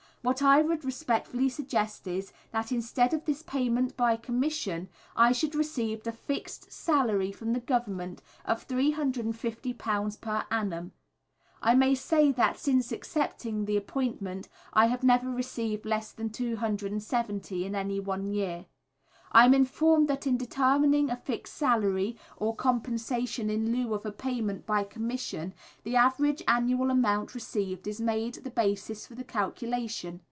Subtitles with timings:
[0.23, 5.55] What I would respectfully suggest is, that, instead of this payment by Commission, I should
[5.55, 10.91] receive a fixed salary from the Government of £350 per annum.
[11.63, 17.65] I may say that since accepting the Appointment I have never received less than £270
[17.65, 18.67] in any one year.
[19.33, 24.11] I am informed that in determining a fixed Salary, or Compensation in lieu of a
[24.11, 25.53] payment by Commission,
[25.85, 30.19] the average annual amount received is made the basis for the calculation.